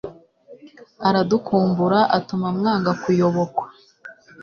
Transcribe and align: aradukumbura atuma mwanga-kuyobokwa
aradukumbura 1.07 1.99
atuma 2.17 2.47
mwanga-kuyobokwa 2.57 3.65